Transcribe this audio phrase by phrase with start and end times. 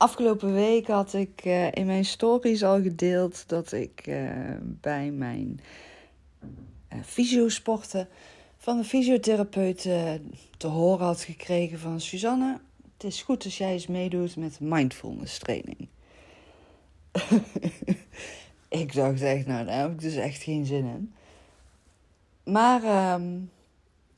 [0.00, 4.30] Afgelopen week had ik uh, in mijn stories al gedeeld dat ik uh,
[4.62, 5.60] bij mijn
[6.92, 8.08] uh, fysiosporten
[8.56, 9.82] van de fysiotherapeut
[10.56, 12.60] te horen had gekregen van Suzanne.
[12.92, 15.88] Het is goed als jij eens meedoet met mindfulness training.
[18.68, 21.12] ik dacht echt, nou daar heb ik dus echt geen zin in.
[22.52, 23.50] Maar um,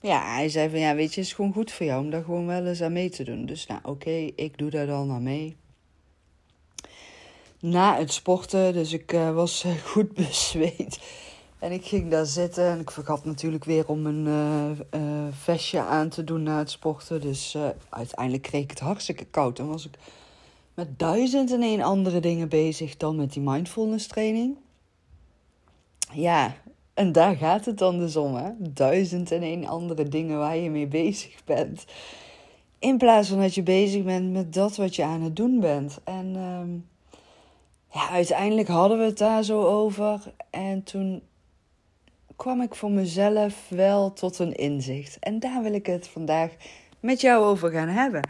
[0.01, 2.25] ja, hij zei van ja, weet je, het is gewoon goed voor jou om daar
[2.25, 3.47] gewoon wel eens aan mee te doen.
[3.47, 5.57] Dus nou oké, ik doe daar dan aan mee
[7.63, 8.73] na het sporten.
[8.73, 11.01] Dus ik uh, was uh, goed bezweet.
[11.59, 14.27] En ik ging daar zitten en ik vergat natuurlijk weer om een
[14.95, 17.21] uh, vestje aan te doen na het sporten.
[17.21, 17.57] Dus
[17.89, 19.59] uiteindelijk kreeg ik het hartstikke koud.
[19.59, 19.99] En was ik
[20.75, 24.57] met duizend en één andere dingen bezig dan met die mindfulness training.
[26.13, 26.55] Ja,
[26.95, 28.51] en daar gaat het dan dus om, hè?
[28.59, 31.85] Duizend en één andere dingen waar je mee bezig bent.
[32.79, 35.99] In plaats van dat je bezig bent met dat wat je aan het doen bent.
[36.05, 36.71] En ehm,
[37.93, 40.21] ja, uiteindelijk hadden we het daar zo over.
[40.51, 41.23] En toen
[42.37, 45.19] kwam ik voor mezelf wel tot een inzicht.
[45.19, 46.51] En daar wil ik het vandaag
[47.01, 48.29] met jou over gaan hebben.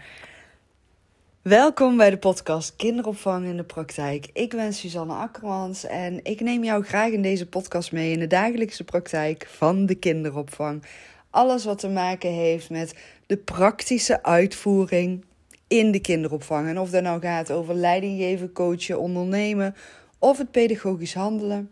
[1.42, 4.30] Welkom bij de podcast Kinderopvang in de Praktijk.
[4.32, 8.26] Ik ben Suzanne Akkermans en ik neem jou graag in deze podcast mee in de
[8.26, 10.84] dagelijkse praktijk van de kinderopvang.
[11.30, 12.94] Alles wat te maken heeft met
[13.26, 15.24] de praktische uitvoering
[15.72, 16.68] in de kinderopvang.
[16.68, 19.74] En of dat nou gaat over leiding geven, coachen, ondernemen
[20.18, 21.70] of het pedagogisch handelen.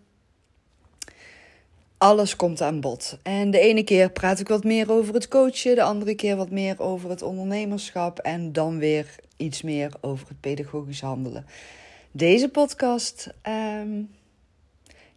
[1.98, 3.18] Alles komt aan bod.
[3.22, 6.50] En de ene keer praat ik wat meer over het coachen, de andere keer wat
[6.50, 11.46] meer over het ondernemerschap en dan weer iets meer over het pedagogisch handelen.
[12.10, 14.10] Deze podcast, um,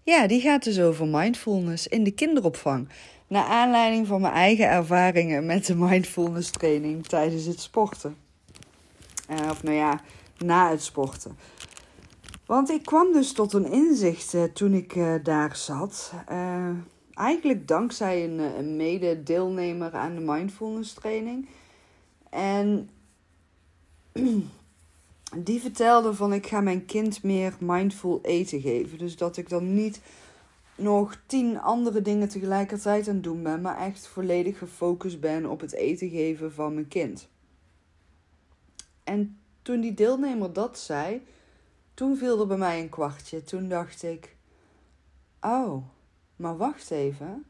[0.03, 2.89] ja, die gaat dus over mindfulness in de kinderopvang.
[3.27, 8.22] Naar aanleiding van mijn eigen ervaringen met de mindfulness training tijdens het sporten.
[9.33, 10.01] Uh, of nou ja,
[10.37, 11.37] na het sporten.
[12.45, 16.13] Want ik kwam dus tot een inzicht uh, toen ik uh, daar zat.
[17.13, 21.47] eigenlijk dankzij een, een mede-deelnemer aan de mindfulness training.
[22.29, 22.89] En
[25.45, 28.97] die vertelde van ik ga mijn kind meer mindful eten geven.
[28.97, 30.01] Dus dat ik dan niet
[30.75, 35.59] nog tien andere dingen tegelijkertijd aan het doen ben, maar echt volledig gefocust ben op
[35.59, 37.27] het eten geven van mijn kind.
[39.03, 41.21] En toen die deelnemer dat zei,
[41.93, 43.43] toen viel er bij mij een kwartje.
[43.43, 44.35] Toen dacht ik:
[45.41, 45.83] Oh,
[46.35, 47.45] maar wacht even.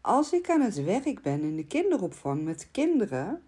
[0.00, 3.42] Als ik aan het werk ben in de kinderopvang met kinderen,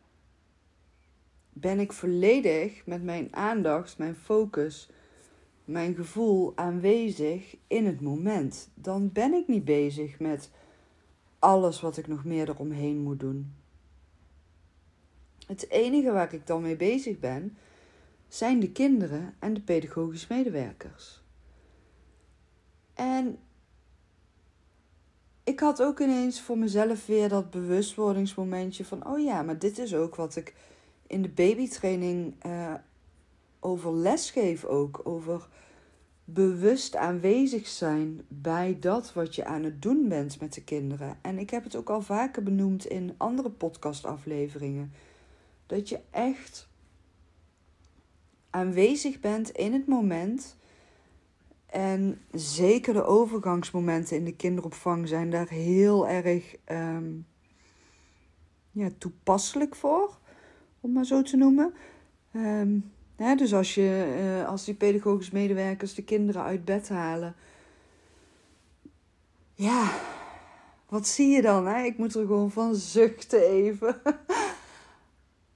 [1.53, 4.91] ben ik volledig met mijn aandacht, mijn focus,
[5.65, 8.71] mijn gevoel aanwezig in het moment.
[8.75, 10.51] Dan ben ik niet bezig met
[11.39, 13.55] alles wat ik nog meer eromheen moet doen.
[15.47, 17.57] Het enige waar ik dan mee bezig ben,
[18.29, 21.23] zijn de kinderen en de pedagogisch medewerkers.
[22.95, 23.39] En
[25.45, 29.95] ik had ook ineens voor mezelf weer dat bewustwordingsmomentje van: oh ja, maar dit is
[29.95, 30.55] ook wat ik
[31.07, 32.75] in de babytraining uh,
[33.61, 35.01] over les geef ook.
[35.05, 35.49] Over
[36.25, 41.19] bewust aanwezig zijn bij dat wat je aan het doen bent met de kinderen.
[41.23, 44.93] En ik heb het ook al vaker benoemd in andere podcastafleveringen.
[45.67, 46.69] Dat je echt
[48.51, 50.57] aanwezig bent in het moment.
[51.67, 57.27] En zeker de overgangsmomenten in de kinderopvang zijn daar heel erg um,
[58.71, 60.19] ja, toepasselijk voor,
[60.81, 61.75] om maar zo te noemen.
[62.33, 67.35] Um, hè, dus als, je, uh, als die pedagogisch medewerkers de kinderen uit bed halen.
[69.55, 69.93] Ja,
[70.89, 71.67] wat zie je dan?
[71.67, 71.83] Hè?
[71.83, 74.01] Ik moet er gewoon van zuchten even.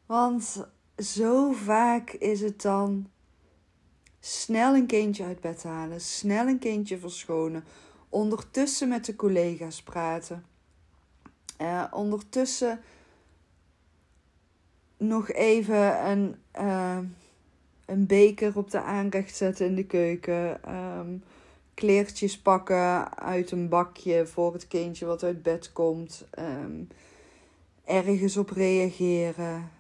[0.09, 3.11] Want zo vaak is het dan
[4.21, 7.65] snel een kindje uit bed halen, snel een kindje verschonen,
[8.09, 10.45] ondertussen met de collega's praten.
[11.61, 12.81] Uh, ondertussen
[14.97, 16.99] nog even een, uh,
[17.85, 20.75] een beker op de aanrecht zetten in de keuken.
[20.75, 21.23] Um,
[21.75, 26.27] kleertjes pakken uit een bakje voor het kindje wat uit bed komt.
[26.39, 26.89] Um,
[27.85, 29.77] ergens op reageren.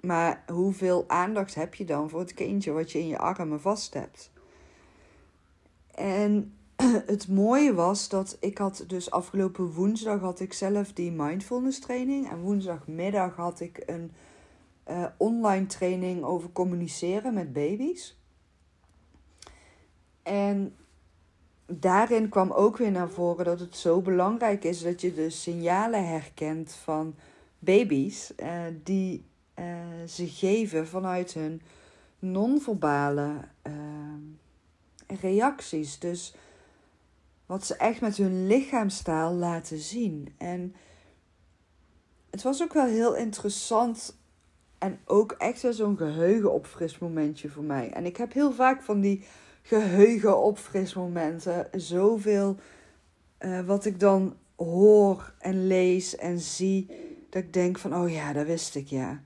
[0.00, 3.94] Maar hoeveel aandacht heb je dan voor het kindje wat je in je armen vast
[3.94, 4.30] hebt?
[5.94, 6.54] En
[7.12, 12.30] het mooie was dat ik had dus afgelopen woensdag had ik zelf die mindfulness training.
[12.30, 14.12] En woensdagmiddag had ik een
[14.90, 18.18] uh, online training over communiceren met baby's.
[20.22, 20.76] En
[21.66, 26.08] daarin kwam ook weer naar voren dat het zo belangrijk is dat je de signalen
[26.08, 27.14] herkent van
[27.58, 29.24] baby's uh, die
[30.06, 31.62] ze geven vanuit hun
[32.18, 33.32] non-verbale
[35.06, 35.98] reacties.
[35.98, 36.34] Dus
[37.46, 40.34] wat ze echt met hun lichaamstaal laten zien.
[40.38, 40.74] En
[42.30, 44.18] het was ook wel heel interessant
[44.78, 47.92] en ook echt zo'n geheugenopfrismomentje voor mij.
[47.92, 49.24] En ik heb heel vaak van die
[49.62, 51.68] geheugenopfrismomenten.
[51.72, 52.56] Zoveel
[53.40, 56.90] uh, wat ik dan hoor en lees en zie.
[57.30, 59.22] Dat ik denk van, oh ja, dat wist ik, ja.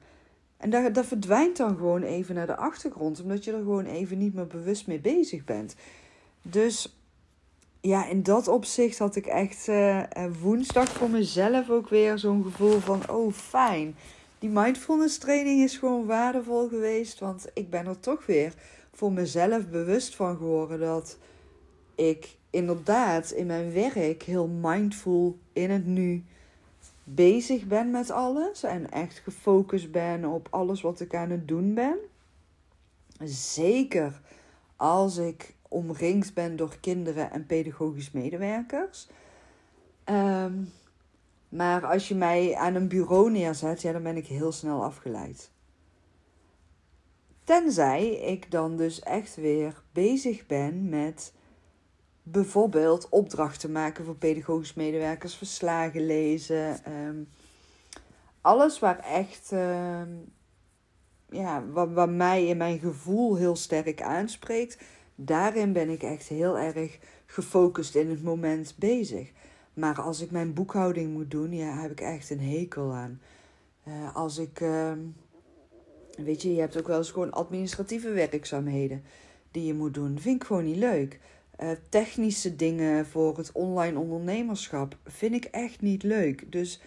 [0.65, 3.21] En dat, dat verdwijnt dan gewoon even naar de achtergrond.
[3.23, 5.75] Omdat je er gewoon even niet meer bewust mee bezig bent.
[6.43, 6.99] Dus
[7.81, 10.03] ja, in dat opzicht had ik echt uh,
[10.41, 13.97] woensdag voor mezelf ook weer zo'n gevoel van: oh fijn.
[14.39, 17.19] Die mindfulness training is gewoon waardevol geweest.
[17.19, 18.55] Want ik ben er toch weer
[18.93, 21.19] voor mezelf bewust van geworden dat
[21.95, 26.25] ik inderdaad in mijn werk heel mindful in het nu
[27.05, 28.63] bezig ben met alles.
[28.63, 31.99] En echt gefocust ben op alles wat ik aan het doen ben.
[33.25, 34.21] Zeker
[34.77, 39.09] als ik omringd ben door kinderen en pedagogisch medewerkers.
[40.05, 40.63] Ehm,
[41.49, 45.51] maar als je mij aan een bureau neerzet, ja, dan ben ik heel snel afgeleid.
[47.45, 51.33] Tenzij ik dan dus echt weer bezig ben met
[52.27, 56.85] bijvoorbeeld opdrachten maken voor pedagogisch medewerkers, verslagen lezen.
[56.85, 57.23] Ehm,
[58.41, 60.11] alles waar echt, ehm,
[61.31, 64.79] ja, wat, wat mij in mijn gevoel heel sterk aanspreekt,
[65.15, 69.33] daarin ben ik echt heel erg gefocust in het moment bezig.
[69.75, 73.21] Maar als ik mijn boekhouding moet doen, ja, heb ik echt een hekel aan.
[73.89, 74.93] Uh, als ik, uh,
[76.17, 79.05] weet je, je hebt ook wel eens gewoon administratieve werkzaamheden
[79.51, 80.19] die je moet doen.
[80.21, 81.21] Vind ik gewoon niet leuk.
[81.61, 86.53] Uh, technische dingen voor het online ondernemerschap vind ik echt niet leuk.
[86.53, 86.81] Dus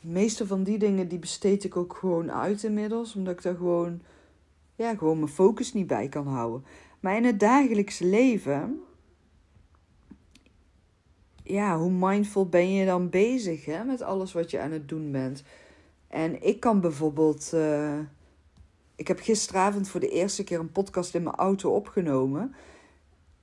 [0.00, 3.14] de meeste van die dingen die besteed ik ook gewoon uit inmiddels.
[3.14, 4.00] Omdat ik daar gewoon,
[4.74, 6.64] ja, gewoon mijn focus niet bij kan houden.
[7.00, 8.80] Maar in het dagelijks leven,
[11.42, 15.12] ja, hoe mindful ben je dan bezig hè, met alles wat je aan het doen
[15.12, 15.42] bent?
[16.08, 17.50] En ik kan bijvoorbeeld.
[17.54, 17.98] Uh,
[18.96, 22.54] ik heb gisteravond voor de eerste keer een podcast in mijn auto opgenomen.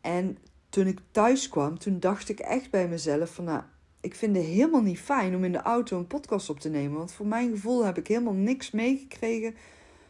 [0.03, 0.37] En
[0.69, 3.61] toen ik thuis kwam, toen dacht ik echt bij mezelf van nou,
[4.01, 6.97] ik vind het helemaal niet fijn om in de auto een podcast op te nemen.
[6.97, 9.55] Want voor mijn gevoel heb ik helemaal niks meegekregen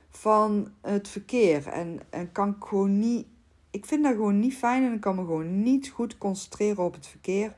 [0.10, 1.68] van het verkeer.
[1.68, 3.26] En, en kan ik gewoon niet
[3.74, 6.94] ik vind dat gewoon niet fijn en ik kan me gewoon niet goed concentreren op
[6.94, 7.54] het verkeer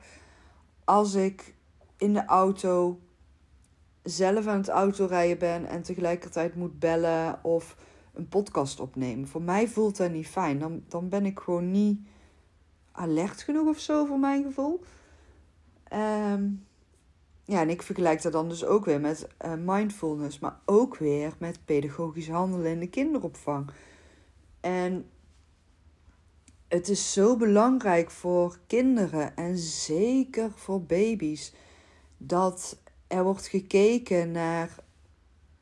[0.84, 1.54] als ik
[1.96, 3.00] in de auto
[4.02, 7.76] zelf aan het autorijden ben en tegelijkertijd moet bellen of
[8.14, 9.28] een podcast opnemen.
[9.28, 10.58] Voor mij voelt dat niet fijn.
[10.58, 12.00] Dan, dan ben ik gewoon niet
[12.96, 14.82] alert genoeg of zo voor mijn gevoel.
[15.88, 16.48] Ehm,
[17.44, 21.34] ja, en ik vergelijk dat dan dus ook weer met uh, mindfulness, maar ook weer
[21.38, 23.70] met pedagogisch handelen in de kinderopvang.
[24.60, 25.10] En
[26.68, 31.52] het is zo belangrijk voor kinderen en zeker voor baby's
[32.16, 34.76] dat er wordt gekeken naar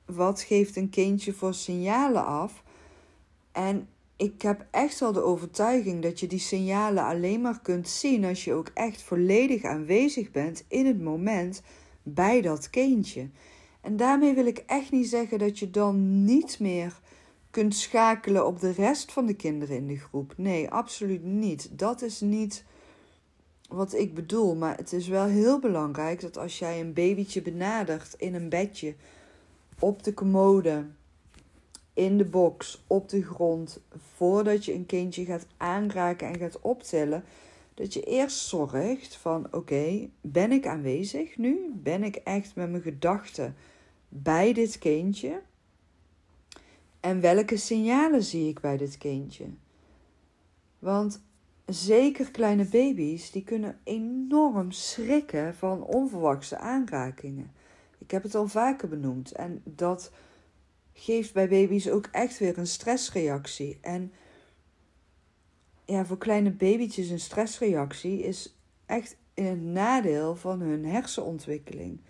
[0.04, 2.62] wat geeft een kindje voor signalen af.
[3.52, 8.24] En ik heb echt wel de overtuiging dat je die signalen alleen maar kunt zien
[8.24, 11.62] als je ook echt volledig aanwezig bent in het moment
[12.02, 13.28] bij dat kindje.
[13.80, 17.00] En daarmee wil ik echt niet zeggen dat je dan niet meer
[17.50, 20.34] kunt schakelen op de rest van de kinderen in de groep.
[20.36, 21.78] Nee, absoluut niet.
[21.78, 22.64] Dat is niet
[23.68, 24.54] wat ik bedoel.
[24.54, 28.94] Maar het is wel heel belangrijk dat als jij een babytje benadert in een bedje,
[29.78, 30.86] op de commode,
[31.94, 33.80] in de box, op de grond,
[34.14, 37.24] voordat je een kindje gaat aanraken en gaat optillen,
[37.74, 41.72] dat je eerst zorgt van oké, ben ik aanwezig nu?
[41.74, 43.56] Ben ik echt met mijn gedachten
[44.08, 45.42] bij dit kindje?
[47.00, 49.46] En welke signalen zie ik bij dit kindje?
[50.78, 51.22] Want
[51.66, 57.52] zeker kleine baby's, die kunnen enorm schrikken van onverwachte aanrakingen.
[57.98, 59.32] Ik heb het al vaker benoemd.
[59.32, 60.10] En dat
[60.94, 63.78] geeft bij baby's ook echt weer een stressreactie.
[63.80, 64.12] En
[65.84, 72.00] ja, voor kleine babytjes een stressreactie is echt in het nadeel van hun hersenontwikkeling.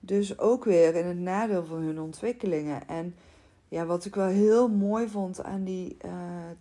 [0.00, 2.88] Dus ook weer in het nadeel van hun ontwikkelingen.
[2.88, 3.14] En
[3.68, 6.12] ja, wat ik wel heel mooi vond aan die uh,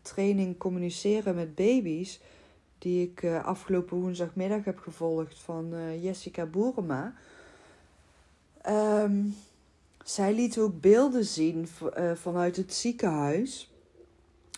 [0.02, 2.22] training communiceren met baby's,
[2.78, 7.14] die ik uh, afgelopen woensdagmiddag heb gevolgd van uh, Jessica Boerema.
[8.68, 9.36] Um,
[10.10, 11.68] zij liet ook beelden zien
[12.14, 13.74] vanuit het ziekenhuis.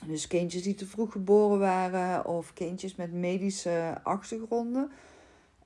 [0.06, 4.92] Dus kindjes die te vroeg geboren waren of kindjes met medische achtergronden.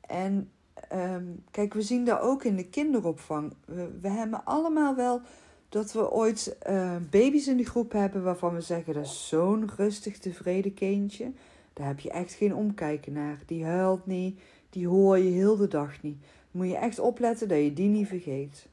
[0.02, 0.52] En
[0.94, 3.54] um, kijk, we zien dat ook in de kinderopvang.
[3.66, 5.22] We, we hebben allemaal wel
[5.70, 9.70] dat we ooit uh, baby's in de groep hebben waarvan we zeggen dat is zo'n
[9.76, 11.32] rustig, tevreden kindje.
[11.74, 13.40] Daar heb je echt geen omkijken naar.
[13.46, 14.40] Die huilt niet,
[14.70, 16.18] die hoor je heel de dag niet.
[16.52, 18.68] Moet je echt opletten dat je die niet vergeet.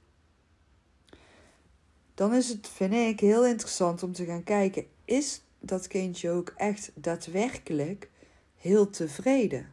[2.14, 6.52] Dan is het, vind ik, heel interessant om te gaan kijken: is dat kindje ook
[6.57, 8.11] echt daadwerkelijk
[8.57, 9.66] heel tevreden?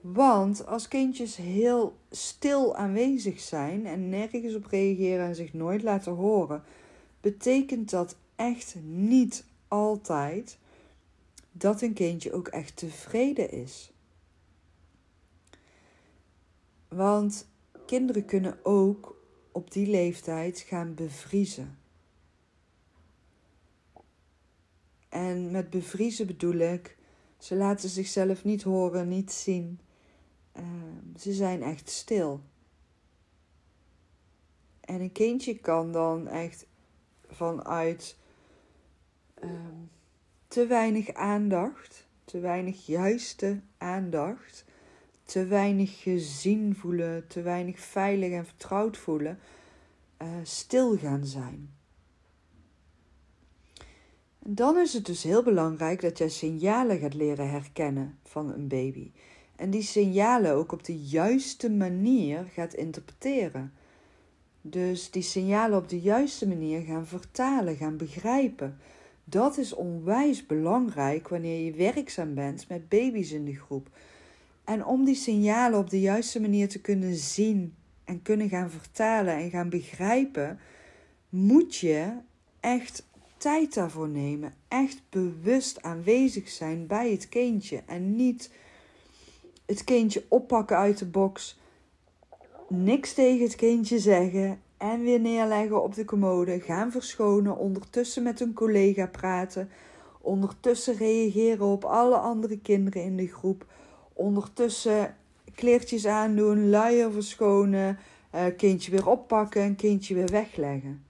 [0.00, 6.12] Want als kindjes heel stil aanwezig zijn en nergens op reageren en zich nooit laten
[6.12, 6.62] horen,
[7.20, 10.58] betekent dat echt niet altijd
[11.52, 13.92] dat een kindje ook echt tevreden is.
[16.88, 17.48] Want
[17.86, 19.15] kinderen kunnen ook
[19.56, 21.78] op die leeftijd gaan bevriezen.
[25.08, 26.96] En met bevriezen bedoel ik,
[27.38, 29.80] ze laten zichzelf niet horen, niet zien.
[30.52, 32.40] Ehm, ze zijn echt stil.
[34.80, 36.66] En een kindje kan dan echt
[37.28, 38.16] vanuit
[39.34, 39.80] ehm,
[40.48, 44.64] te weinig aandacht, te weinig juiste aandacht,
[45.26, 49.38] te weinig gezien voelen, te weinig veilig en vertrouwd voelen,
[50.22, 51.70] uh, stil gaan zijn.
[54.38, 59.10] Dan is het dus heel belangrijk dat jij signalen gaat leren herkennen van een baby.
[59.56, 63.72] En die signalen ook op de juiste manier gaat interpreteren.
[64.60, 68.78] Dus die signalen op de juiste manier gaan vertalen, gaan begrijpen.
[69.24, 73.88] Dat is onwijs belangrijk wanneer je werkzaam bent met baby's in de groep.
[74.66, 79.34] En om die signalen op de juiste manier te kunnen zien en kunnen gaan vertalen
[79.34, 80.58] en gaan begrijpen,
[81.28, 82.12] moet je
[82.60, 83.06] echt
[83.36, 84.52] tijd daarvoor nemen.
[84.68, 88.50] Echt bewust aanwezig zijn bij het kindje en niet
[89.66, 91.58] het kindje oppakken uit de box,
[92.68, 98.40] niks tegen het kindje zeggen en weer neerleggen op de commode, gaan verschonen, ondertussen met
[98.40, 99.70] een collega praten,
[100.20, 103.66] ondertussen reageren op alle andere kinderen in de groep,
[104.16, 105.16] ondertussen
[105.54, 107.98] kleertjes aandoen, luier verschonen,
[108.34, 111.04] uh, kindje weer oppakken en kindje weer wegleggen.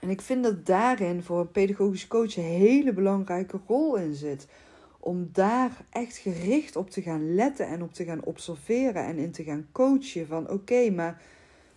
[0.00, 4.46] En ik vind dat daarin voor een pedagogisch coach een hele belangrijke rol in zit
[5.04, 9.32] om daar echt gericht op te gaan letten en op te gaan observeren en in
[9.32, 11.22] te gaan coachen van oké, maar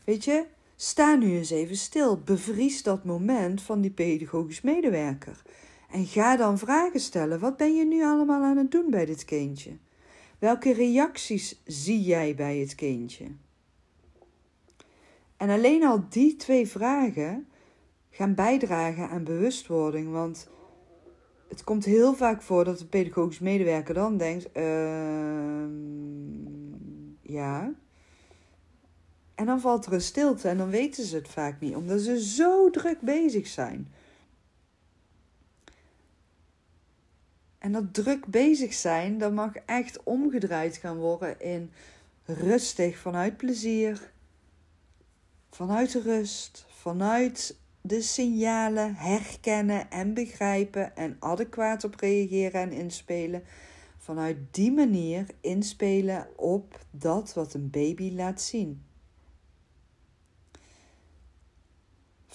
[0.03, 0.45] weet je,
[0.75, 2.19] sta nu eens even stil.
[2.19, 5.41] Bevries dat moment van die pedagogisch medewerker.
[5.95, 7.39] En ga dan vragen stellen.
[7.39, 9.77] Wat ben je nu allemaal aan het doen bij dit kindje?
[10.39, 13.25] Welke reacties zie jij bij het kindje?
[15.37, 17.47] En alleen al die twee vragen
[18.09, 20.11] gaan bijdragen aan bewustwording.
[20.11, 20.49] Want
[21.47, 24.63] het komt heel vaak voor dat de pedagogisch medewerker dan denkt: uh,
[27.21, 27.73] ja.
[29.35, 32.23] En dan valt er een stilte en dan weten ze het vaak niet, omdat ze
[32.23, 33.87] zo druk bezig zijn.
[37.65, 41.71] En dat druk bezig zijn, dat mag echt omgedraaid gaan worden in
[42.25, 44.11] rustig, vanuit plezier,
[45.49, 53.43] vanuit rust, vanuit de signalen herkennen en begrijpen en adequaat op reageren en inspelen.
[53.97, 58.84] Vanuit die manier inspelen op dat wat een baby laat zien.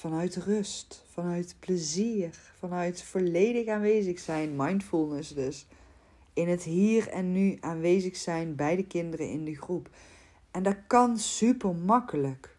[0.01, 5.67] Vanuit rust, vanuit plezier, vanuit volledig aanwezig zijn, mindfulness dus.
[6.33, 9.89] In het hier en nu aanwezig zijn bij de kinderen in de groep.
[10.51, 12.57] En dat kan super makkelijk.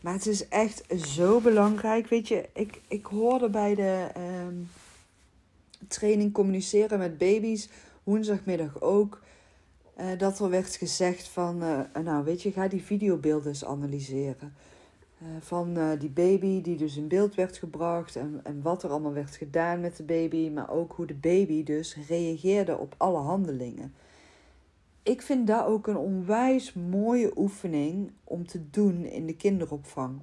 [0.00, 2.06] Maar het is echt zo belangrijk.
[2.06, 4.56] Weet je, ik, ik hoorde bij de ehm,
[5.88, 7.68] training communiceren met baby's,
[8.02, 9.22] woensdagmiddag ook,
[10.00, 14.54] uh, dat er werd gezegd van, uh, nou weet je, ga die videobeelden eens analyseren.
[15.22, 19.12] Uh, van die baby die dus in beeld werd gebracht en, en wat er allemaal
[19.12, 23.94] werd gedaan met de baby, maar ook hoe de baby dus reageerde op alle handelingen
[25.04, 30.20] ik vind dat ook een onwijs mooie oefening om te doen in de kinderopvang.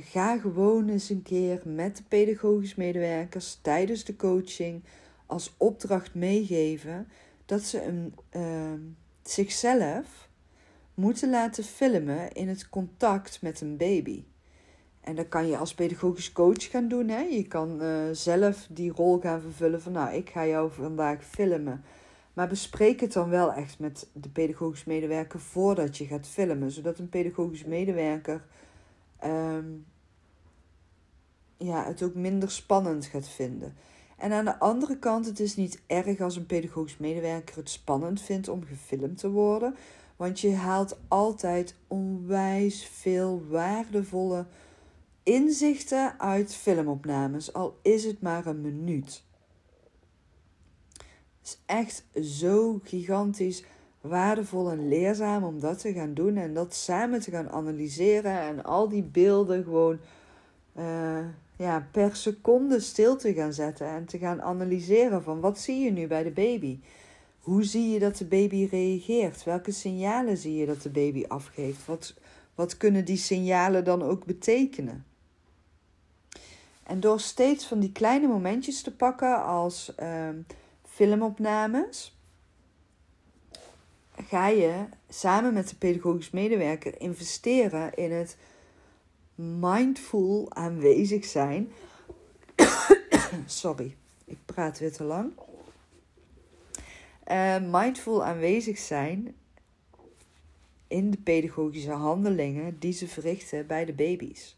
[0.00, 4.82] Ga gewoon eens een keer met de pedagogisch medewerkers tijdens de coaching
[5.26, 7.08] als opdracht meegeven
[7.46, 8.80] dat ze een, uh,
[9.22, 10.28] zichzelf
[10.94, 14.24] moeten laten filmen in het contact met een baby.
[15.00, 17.08] En dat kan je als pedagogisch coach gaan doen.
[17.08, 17.20] Hè?
[17.20, 21.84] Je kan uh, zelf die rol gaan vervullen van nou, ik ga jou vandaag filmen.
[22.32, 26.70] Maar bespreek het dan wel echt met de pedagogisch medewerker voordat je gaat filmen.
[26.70, 28.44] Zodat een pedagogisch medewerker
[29.24, 29.86] um,
[31.56, 33.74] ja, het ook minder spannend gaat vinden.
[34.24, 38.20] En aan de andere kant, het is niet erg als een pedagogisch medewerker het spannend
[38.20, 39.76] vindt om gefilmd te worden.
[40.16, 44.46] Want je haalt altijd onwijs veel waardevolle
[45.22, 49.24] inzichten uit filmopnames, al is het maar een minuut.
[51.38, 53.64] Het is echt zo gigantisch
[54.00, 58.64] waardevol en leerzaam om dat te gaan doen en dat samen te gaan analyseren en
[58.64, 59.98] al die beelden gewoon
[60.76, 61.18] uh,
[61.56, 65.90] ja, per seconde stil te gaan zetten en te gaan analyseren van wat zie je
[65.90, 66.78] nu bij de baby?
[67.40, 69.44] Hoe zie je dat de baby reageert?
[69.44, 71.86] Welke signalen zie je dat de baby afgeeft?
[71.86, 72.14] Wat,
[72.54, 75.04] wat kunnen die signalen dan ook betekenen?
[76.82, 80.28] En door steeds van die kleine momentjes te pakken als uh,
[80.88, 82.18] filmopnames,
[84.28, 88.36] ga je samen met de pedagogisch medewerker investeren in het
[89.34, 91.72] mindful aanwezig zijn.
[93.46, 95.32] Sorry, ik praat weer te lang.
[97.30, 99.34] Uh, mindful aanwezig zijn
[100.86, 104.56] in de pedagogische handelingen die ze verrichten bij de baby's.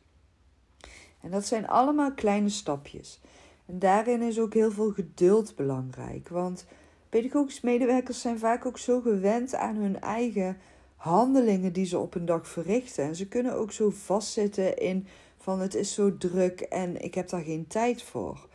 [1.20, 3.20] En dat zijn allemaal kleine stapjes.
[3.66, 6.28] En daarin is ook heel veel geduld belangrijk.
[6.28, 6.66] Want
[7.08, 10.56] pedagogische medewerkers zijn vaak ook zo gewend aan hun eigen
[10.96, 13.04] handelingen die ze op een dag verrichten.
[13.04, 17.28] En ze kunnen ook zo vastzitten in van het is zo druk en ik heb
[17.28, 18.48] daar geen tijd voor.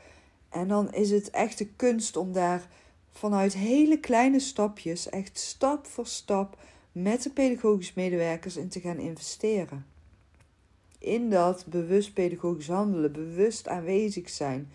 [0.50, 2.68] En dan is het echt de kunst om daar
[3.12, 6.58] vanuit hele kleine stapjes, echt stap voor stap,
[6.92, 9.86] met de pedagogische medewerkers in te gaan investeren.
[10.98, 14.72] In dat bewust pedagogisch handelen, bewust aanwezig zijn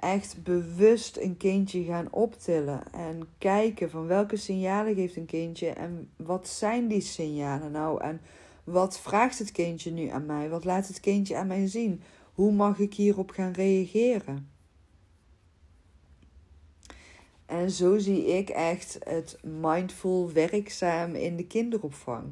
[0.00, 6.10] echt bewust een kindje gaan optillen en kijken van welke signalen geeft een kindje en
[6.16, 8.20] wat zijn die signalen nou en
[8.64, 10.48] wat vraagt het kindje nu aan mij?
[10.48, 12.02] Wat laat het kindje aan mij zien?
[12.34, 14.50] Hoe mag ik hierop gaan reageren?
[17.46, 22.24] En zo zie ik echt het mindful werkzaam in de kinderopvang.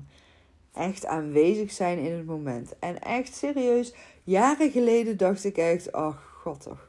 [0.73, 2.79] Echt aanwezig zijn in het moment.
[2.79, 6.88] En echt serieus, jaren geleden dacht ik echt, ach god toch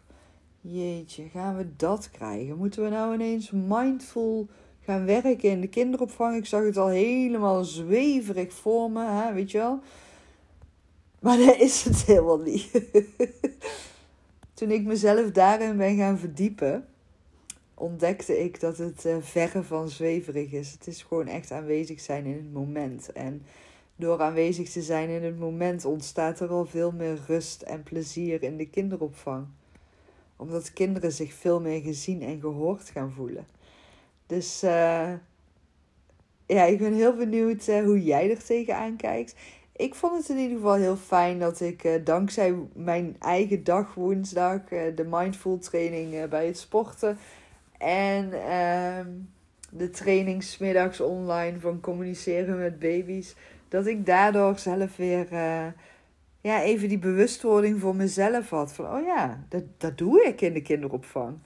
[0.72, 2.58] Jeetje, gaan we dat krijgen?
[2.58, 4.48] Moeten we nou ineens mindful
[4.82, 6.36] gaan werken in de kinderopvang?
[6.36, 9.34] Ik zag het al helemaal zweverig voor me, hè?
[9.34, 9.80] weet je wel?
[11.20, 12.72] Maar dat is het helemaal niet.
[14.54, 16.86] Toen ik mezelf daarin ben gaan verdiepen,
[17.74, 20.72] ontdekte ik dat het uh, verre van zweverig is.
[20.72, 23.12] Het is gewoon echt aanwezig zijn in het moment.
[23.12, 23.42] En
[23.96, 28.44] door aanwezig te zijn in het moment ontstaat er al veel meer rust en plezier
[28.44, 29.48] in de kinderopvang
[30.40, 33.48] omdat kinderen zich veel meer gezien en gehoord gaan voelen.
[34.28, 35.14] Dus uh,
[36.46, 39.36] ja, ik ben heel benieuwd uh, hoe jij er tegenaan kijkt.
[39.76, 43.94] Ik vond het in ieder geval heel fijn dat ik uh, dankzij mijn eigen dag
[43.94, 44.62] woensdag,
[44.96, 47.18] de mindful training bij het sporten
[47.78, 49.08] en ehm,
[49.72, 53.36] de trainingsmiddags online van communiceren met baby's,
[53.68, 55.28] dat ik daardoor zelf weer
[56.42, 58.74] ja, even die bewustwording voor mezelf had.
[58.74, 61.38] Van, oh ja, dat, dat doe ik in de kinderopvang.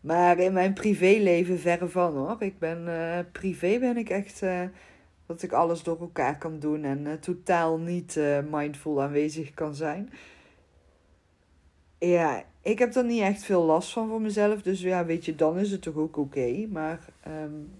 [0.00, 2.36] Maar in mijn privéleven verre van hoor.
[2.38, 4.62] Ik ben, uh, privé ben ik echt uh,
[5.26, 8.20] dat ik alles door elkaar kan doen en uh, totaal niet
[8.50, 10.10] mindful aanwezig kan zijn.
[11.98, 14.62] Ja, ik heb er niet echt veel last van voor mezelf.
[14.62, 16.66] Dus ja, weet je, dan is het toch ook oké.
[16.70, 17.70] Maar um,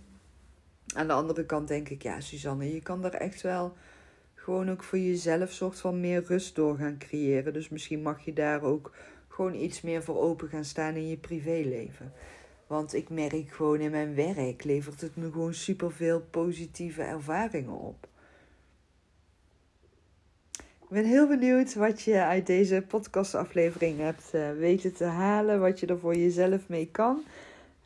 [0.94, 3.72] aan de andere kant denk ik, ja, Suzanne, je kan er echt wel
[4.42, 7.52] gewoon ook voor jezelf soort van meer rust door gaan creëren.
[7.52, 8.94] Dus misschien mag je daar ook
[9.28, 12.12] gewoon iets meer voor open gaan staan in je privéleven.
[12.66, 18.06] Want ik merk gewoon in mijn werk levert het me gewoon superveel positieve ervaringen op.
[20.58, 25.60] Ik ben heel benieuwd wat je uit deze podcastaflevering hebt uh, weten te halen.
[25.60, 27.22] Wat je er voor jezelf mee kan.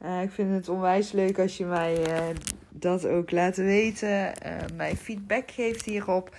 [0.03, 2.37] Uh, ik vind het onwijs leuk als je mij uh,
[2.79, 4.09] dat ook laat weten.
[4.09, 4.33] Uh,
[4.75, 6.37] mij feedback geeft hierop.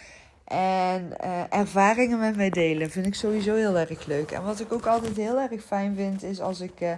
[0.48, 1.20] En
[1.50, 2.90] ervaringen met mij delen.
[2.90, 4.32] Vind ik sowieso heel erg leuk.
[4.32, 6.98] En wat ik ook altijd heel erg fijn vind, is als ik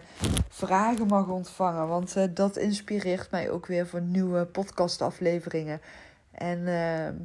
[0.49, 1.87] vragen mag ontvangen.
[1.87, 5.81] Want dat inspireert mij ook weer voor nieuwe podcastafleveringen.
[6.31, 7.15] En ehm,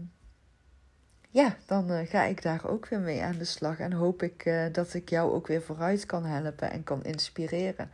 [1.31, 3.79] ja, dan ga ik daar ook weer mee aan de slag.
[3.79, 7.91] En hoop ik dat ik jou ook weer vooruit kan helpen en kan inspireren.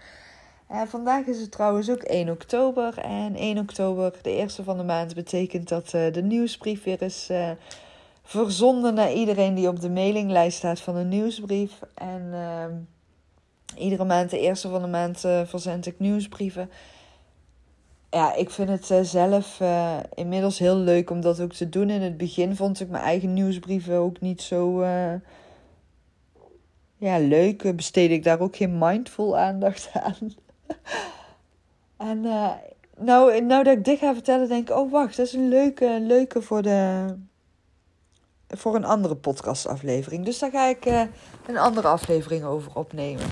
[0.70, 2.98] Uh, vandaag is het trouwens ook 1 oktober.
[2.98, 7.28] En 1 oktober, de eerste van de maand, betekent dat uh, de nieuwsbrief weer is
[7.30, 7.50] uh,
[8.22, 11.80] verzonden naar iedereen die op de mailinglijst staat van een nieuwsbrief.
[11.94, 12.72] En ehm,
[13.76, 16.70] iedere maand, de eerste van de maand, verzend ik nieuwsbrieven.
[18.11, 19.61] Ja, ik vind het zelf
[20.14, 21.90] inmiddels heel leuk om dat ook te doen.
[21.90, 24.85] In het begin vond ik mijn eigen nieuwsbrieven ook niet zo
[26.96, 27.76] ja, leuk.
[27.76, 30.33] Besteed ik daar ook geen mindful aandacht aan.
[32.11, 32.50] en uh,
[32.96, 34.76] nou, nou dat ik dit ga vertellen, denk ik...
[34.76, 37.06] Oh, wacht, dat is een leuke, leuke voor, de,
[38.48, 40.24] voor een andere podcastaflevering.
[40.24, 41.02] Dus daar ga ik uh,
[41.46, 43.26] een andere aflevering over opnemen.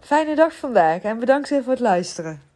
[0.00, 2.49] Fijne dag vandaag en bedankt weer voor het luisteren.